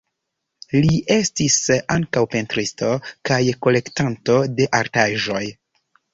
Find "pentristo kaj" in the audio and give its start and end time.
2.37-3.39